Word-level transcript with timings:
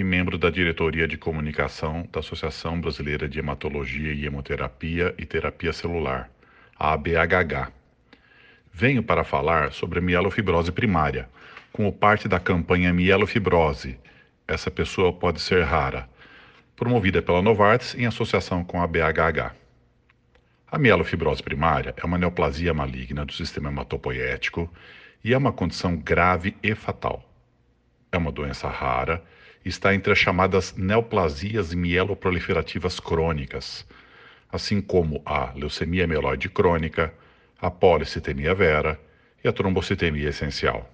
e 0.00 0.04
membro 0.04 0.38
da 0.38 0.48
diretoria 0.48 1.06
de 1.06 1.18
comunicação 1.18 2.08
da 2.10 2.20
Associação 2.20 2.80
Brasileira 2.80 3.28
de 3.28 3.38
Hematologia 3.38 4.14
e 4.14 4.24
Hemoterapia 4.24 5.14
e 5.18 5.26
Terapia 5.26 5.74
Celular, 5.74 6.30
ABHH. 6.78 7.70
Venho 8.72 9.02
para 9.02 9.24
falar 9.24 9.72
sobre 9.72 9.98
a 9.98 10.02
mielofibrose 10.02 10.72
primária, 10.72 11.28
como 11.70 11.92
parte 11.92 12.26
da 12.26 12.40
campanha 12.40 12.94
Mielofibrose. 12.94 13.98
Essa 14.48 14.70
pessoa 14.70 15.12
pode 15.12 15.38
ser 15.38 15.64
rara, 15.64 16.08
promovida 16.74 17.20
pela 17.20 17.42
Novartis 17.42 17.94
em 17.94 18.06
associação 18.06 18.64
com 18.64 18.80
a 18.80 18.84
ABHH. 18.84 19.54
A 20.72 20.78
mielofibrose 20.78 21.42
primária 21.42 21.94
é 21.94 22.06
uma 22.06 22.16
neoplasia 22.16 22.72
maligna 22.72 23.26
do 23.26 23.34
sistema 23.34 23.68
hematopoético 23.68 24.72
e 25.22 25.34
é 25.34 25.36
uma 25.36 25.52
condição 25.52 25.94
grave 25.94 26.56
e 26.62 26.74
fatal. 26.74 27.29
É 28.12 28.18
uma 28.18 28.32
doença 28.32 28.68
rara 28.68 29.22
está 29.64 29.94
entre 29.94 30.12
as 30.12 30.18
chamadas 30.18 30.74
neoplasias 30.74 31.74
mieloproliferativas 31.74 32.98
crônicas, 32.98 33.86
assim 34.50 34.80
como 34.80 35.22
a 35.24 35.52
leucemia 35.54 36.06
mieloide 36.06 36.48
crônica, 36.48 37.12
a 37.60 37.70
policitemia 37.70 38.54
vera 38.54 38.98
e 39.44 39.48
a 39.48 39.52
trombocitemia 39.52 40.30
essencial. 40.30 40.90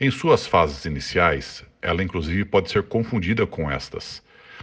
Em 0.00 0.10
suas 0.10 0.46
fases 0.46 0.84
iniciais, 0.84 1.64
ela 1.80 2.02
inclusive 2.02 2.44
pode 2.44 2.70
ser 2.70 2.82
confundida 2.84 3.46
com 3.46 3.70
estas, 3.70 4.22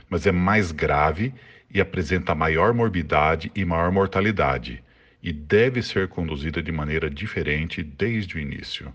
mas 0.09 0.27
é 0.27 0.31
mais 0.31 0.71
grave 0.71 1.33
e 1.71 1.79
apresenta 1.79 2.35
maior 2.35 2.73
morbidade 2.73 3.51
e 3.55 3.63
maior 3.65 3.91
mortalidade, 3.91 4.83
e 5.21 5.31
deve 5.31 5.81
ser 5.81 6.07
conduzida 6.09 6.61
de 6.61 6.71
maneira 6.71 7.09
diferente 7.09 7.81
desde 7.81 8.35
o 8.35 8.39
início. 8.39 8.93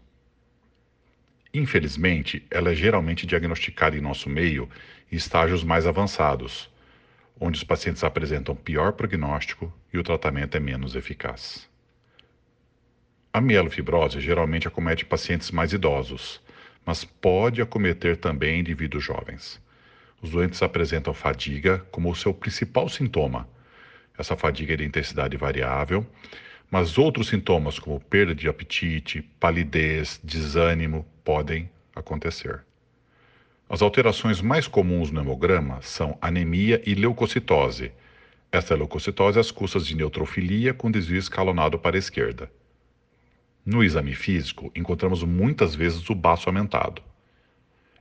Infelizmente, 1.53 2.45
ela 2.51 2.73
é 2.73 2.75
geralmente 2.75 3.27
diagnosticada 3.27 3.97
em 3.97 4.01
nosso 4.01 4.29
meio 4.29 4.69
em 5.11 5.17
estágios 5.17 5.65
mais 5.65 5.87
avançados, 5.87 6.71
onde 7.41 7.57
os 7.57 7.65
pacientes 7.65 8.05
apresentam 8.05 8.55
pior 8.55 8.93
prognóstico 8.93 9.73
e 9.93 9.99
o 9.99 10.03
tratamento 10.03 10.57
é 10.57 10.61
menos 10.61 10.95
eficaz. 10.95 11.69
A 13.33 13.41
mielofibrose 13.41 14.21
geralmente 14.21 14.69
acomete 14.69 15.05
pacientes 15.05 15.51
mais 15.51 15.73
idosos, 15.73 16.41
mas 16.85 17.05
pode 17.05 17.63
acometer 17.63 18.17
também 18.17 18.61
indivíduos 18.61 19.05
jovens. 19.05 19.61
Os 20.21 20.31
doentes 20.31 20.63
apresentam 20.63 21.15
fadiga 21.15 21.79
como 21.91 22.11
o 22.11 22.17
seu 22.17 22.35
principal 22.35 22.89
sintoma. 22.89 23.49
Essa 24.19 24.37
fadiga 24.37 24.75
é 24.75 24.77
de 24.77 24.85
intensidade 24.85 25.37
variável 25.37 26.05
mas 26.71 26.99
outros 26.99 27.29
sintomas, 27.29 27.79
como 27.79 27.99
perda 27.99 28.35
de 28.35 28.49
apetite, 28.49 29.23
palidez, 29.41 30.21
desânimo, 30.23 31.07
podem 31.25 31.71
acontecer. 31.95 32.63
As 33.69 33.83
alterações 33.83 34.41
mais 34.41 34.67
comuns 34.67 35.11
no 35.11 35.21
hemograma 35.21 35.81
são 35.83 36.17
anemia 36.21 36.83
e 36.87 36.95
leucocitose. 36.95 37.93
Esta 38.51 38.75
leucocitose 38.75 39.39
às 39.39 39.51
custas 39.51 39.87
de 39.87 39.95
neutrofilia 39.95 40.73
com 40.73 40.91
desvio 40.91 41.19
escalonado 41.19 41.79
para 41.79 41.97
a 41.97 41.99
esquerda. 41.99 42.51
No 43.65 43.85
exame 43.85 44.15
físico, 44.15 44.73
encontramos 44.75 45.23
muitas 45.23 45.75
vezes 45.75 46.09
o 46.09 46.15
baço 46.15 46.49
aumentado. 46.49 47.03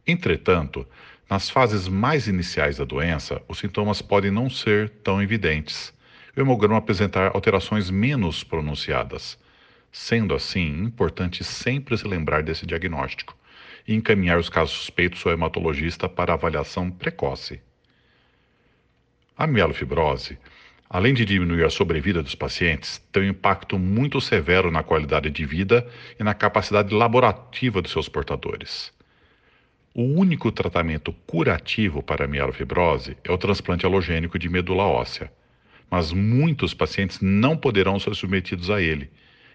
Entretanto, 0.06 0.88
nas 1.30 1.50
fases 1.50 1.90
mais 1.90 2.28
iniciais 2.28 2.78
da 2.78 2.86
doença, 2.86 3.42
os 3.50 3.60
sintomas 3.60 4.02
podem 4.02 4.32
não 4.32 4.50
ser 4.50 4.90
tão 5.04 5.22
evidentes 5.22 5.94
o 6.38 6.42
hemograma 6.42 6.78
apresentar 6.78 7.32
alterações 7.34 7.90
menos 7.90 8.44
pronunciadas. 8.44 9.40
Sendo 9.92 10.36
assim, 10.36 10.84
importante 10.84 11.44
sempre 11.44 11.98
se 11.98 12.08
lembrar 12.08 12.44
desse 12.44 12.64
diagnóstico 12.64 13.36
e 13.88 13.96
encaminhar 13.96 14.38
os 14.38 14.48
casos 14.48 14.76
suspeitos 14.76 15.26
ao 15.26 15.32
hematologista 15.32 16.08
para 16.08 16.34
avaliação 16.34 16.92
precoce. 16.92 17.60
A 19.36 19.48
mielofibrose, 19.48 20.38
além 20.88 21.16
de 21.16 21.26
diminuir 21.26 21.64
a 21.64 21.72
sobrevida 21.72 22.22
dos 22.22 22.36
pacientes, 22.36 23.02
tem 23.12 23.24
um 23.24 23.30
impacto 23.30 23.80
muito 23.80 24.22
severo 24.22 24.70
na 24.70 24.84
qualidade 24.84 25.32
de 25.32 25.44
vida 25.44 25.88
e 26.20 26.24
na 26.24 26.36
capacidade 26.36 26.94
laborativa 26.94 27.82
dos 27.82 27.92
seus 27.92 28.08
portadores. 28.08 28.94
O 29.92 30.04
único 30.04 30.52
tratamento 30.52 31.12
curativo 31.26 32.04
para 32.04 32.26
a 32.26 32.28
mielofibrose 32.28 33.18
é 33.24 33.32
o 33.32 33.38
transplante 33.40 33.88
halogênico 33.88 34.38
de 34.38 34.48
medula 34.48 34.84
óssea 34.84 35.32
mas 35.90 36.12
muitos 36.12 36.74
pacientes 36.74 37.20
não 37.22 37.56
poderão 37.56 38.00
ser 38.00 38.16
submetidos 38.16 38.70
a 38.70 38.82
ele, 38.82 39.10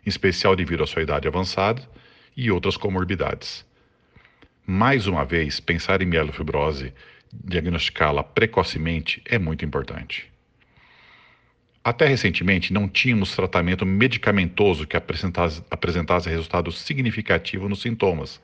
em 0.04 0.09
especial 0.09 0.56
devido 0.56 0.82
à 0.82 0.87
sua 0.87 1.03
idade 1.03 1.28
avançada 1.28 1.82
e 2.37 2.50
outras 2.50 2.76
comorbidades. 2.76 3.65
Mais 4.66 5.06
uma 5.06 5.25
vez, 5.25 5.60
pensar 5.60 6.00
em 6.00 6.06
mielofibrose, 6.06 6.92
diagnosticá-la 7.32 8.22
precocemente 8.22 9.22
é 9.25 9.38
muito 9.38 9.65
importante. 9.65 10.31
Até 11.84 12.06
recentemente, 12.06 12.72
não 12.72 12.88
tínhamos 12.88 13.34
tratamento 13.34 13.84
medicamentoso 13.84 14.87
que 14.87 14.97
apresentasse, 14.97 15.62
apresentasse 15.69 16.28
resultado 16.28 16.71
significativo 16.71 17.69
nos 17.69 17.82
sintomas 17.82 18.41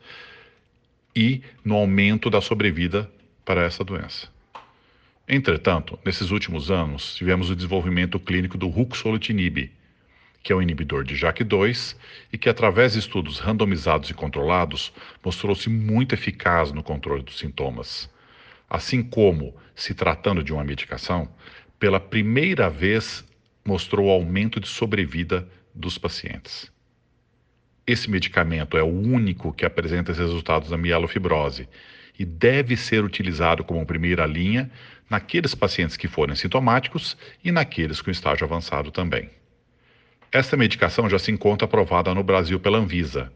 e 1.15 1.43
no 1.65 1.77
aumento 1.77 2.29
da 2.29 2.41
sobrevida 2.41 3.11
para 3.45 3.63
essa 3.63 3.85
doença. 3.85 4.29
Entretanto, 5.31 5.99
nesses 6.03 6.31
últimos 6.31 6.71
anos, 6.71 7.15
tivemos 7.15 7.51
o 7.51 7.55
desenvolvimento 7.55 8.19
clínico 8.19 8.57
do 8.57 8.67
ruxolitinib, 8.67 9.71
que 10.43 10.55
é 10.55 10.57
um 10.57 10.63
inibidor 10.63 11.05
de 11.05 11.15
JAK2 11.15 11.95
e 12.33 12.39
que, 12.39 12.49
através 12.49 12.95
de 12.95 13.01
estudos 13.01 13.39
randomizados 13.39 14.09
e 14.09 14.15
controlados, 14.15 14.91
mostrou-se 15.23 15.69
muito 15.69 16.15
eficaz 16.15 16.73
no 16.73 16.83
controle 16.83 17.23
dos 17.23 17.39
sintomas. 17.39 18.11
Assim 18.71 19.03
como, 19.03 19.55
se 19.75 19.93
tratando 19.93 20.43
de 20.43 20.51
uma 20.51 20.65
medicação, 20.65 21.29
pela 21.79 22.01
primeira 22.01 22.71
vez 22.71 23.23
mostrou 23.63 24.11
aumento 24.11 24.59
de 24.59 24.67
sobrevida 24.67 25.47
dos 25.75 25.99
pacientes. 25.99 26.73
Esse 27.87 28.11
medicamento 28.11 28.79
é 28.79 28.83
o 28.83 28.87
único 28.87 29.53
que 29.53 29.67
apresenta 29.67 30.11
esses 30.11 30.23
resultados 30.23 30.71
da 30.71 30.79
mielofibrose 30.79 31.69
e 32.19 32.25
deve 32.25 32.77
ser 32.77 33.05
utilizado 33.05 33.63
como 33.63 33.87
primeira 33.87 34.27
linha 34.27 34.71
naqueles 35.09 35.55
pacientes 35.55 35.97
que 35.97 36.09
forem 36.09 36.35
sintomáticos 36.35 37.17
e 37.45 37.53
naqueles 37.53 38.03
com 38.03 38.11
estágio 38.11 38.45
avançado 38.45 38.91
também. 38.91 39.31
Esta 40.31 40.57
medicação 40.57 41.09
já 41.09 41.19
se 41.19 41.31
encontra 41.31 41.65
aprovada 41.65 42.15
no 42.15 42.23
Brasil 42.23 42.61
pela 42.61 42.79
Anvisa 42.79 43.33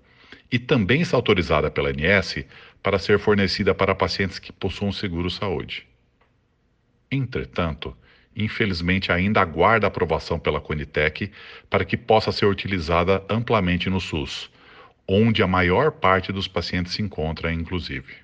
e 0.50 0.58
também 0.58 1.00
está 1.00 1.16
autorizada 1.16 1.70
pela 1.70 1.88
ANS 1.88 2.44
para 2.82 2.98
ser 2.98 3.18
fornecida 3.18 3.74
para 3.74 3.94
pacientes 3.94 4.38
que 4.38 4.52
possuam 4.52 4.92
seguro 4.92 5.30
saúde. 5.30 5.86
Entretanto, 7.10 7.96
infelizmente 8.36 9.10
ainda 9.10 9.40
aguarda 9.40 9.86
aprovação 9.86 10.38
pela 10.38 10.60
Conitec 10.60 11.30
para 11.70 11.84
que 11.84 11.96
possa 11.96 12.32
ser 12.32 12.46
utilizada 12.46 13.24
amplamente 13.28 13.88
no 13.88 14.00
SUS, 14.00 14.50
onde 15.08 15.42
a 15.42 15.46
maior 15.46 15.92
parte 15.92 16.32
dos 16.32 16.48
pacientes 16.48 16.92
se 16.92 17.02
encontra, 17.02 17.52
inclusive. 17.52 18.22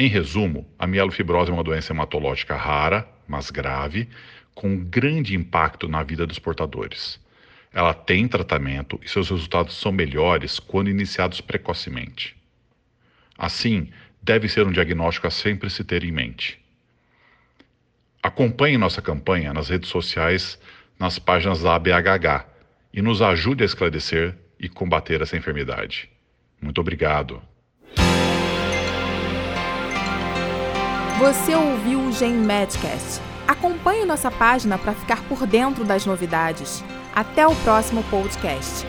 Em 0.00 0.06
resumo, 0.06 0.66
a 0.78 0.86
mielofibrose 0.86 1.50
é 1.50 1.52
uma 1.52 1.62
doença 1.62 1.92
hematológica 1.92 2.56
rara, 2.56 3.06
mas 3.28 3.50
grave, 3.50 4.08
com 4.54 4.82
grande 4.82 5.36
impacto 5.36 5.86
na 5.90 6.02
vida 6.02 6.26
dos 6.26 6.38
portadores. 6.38 7.20
Ela 7.70 7.92
tem 7.92 8.26
tratamento 8.26 8.98
e 9.04 9.08
seus 9.10 9.28
resultados 9.28 9.78
são 9.78 9.92
melhores 9.92 10.58
quando 10.58 10.88
iniciados 10.88 11.42
precocemente. 11.42 12.34
Assim, 13.36 13.90
deve 14.22 14.48
ser 14.48 14.66
um 14.66 14.72
diagnóstico 14.72 15.26
a 15.26 15.30
sempre 15.30 15.68
se 15.68 15.84
ter 15.84 16.02
em 16.02 16.10
mente. 16.10 16.58
Acompanhe 18.22 18.78
nossa 18.78 19.02
campanha 19.02 19.52
nas 19.52 19.68
redes 19.68 19.90
sociais, 19.90 20.58
nas 20.98 21.18
páginas 21.18 21.60
da 21.60 21.74
ABHH 21.74 22.46
e 22.90 23.02
nos 23.02 23.20
ajude 23.20 23.64
a 23.64 23.66
esclarecer 23.66 24.34
e 24.58 24.66
combater 24.66 25.20
essa 25.20 25.36
enfermidade. 25.36 26.08
Muito 26.58 26.80
obrigado. 26.80 27.42
Você 31.20 31.54
ouviu 31.54 32.00
o 32.00 32.10
Gen 32.10 32.32
Medcast. 32.32 33.20
Acompanhe 33.46 34.06
nossa 34.06 34.30
página 34.30 34.78
para 34.78 34.94
ficar 34.94 35.22
por 35.24 35.46
dentro 35.46 35.84
das 35.84 36.06
novidades. 36.06 36.82
Até 37.14 37.46
o 37.46 37.54
próximo 37.56 38.02
podcast. 38.04 38.86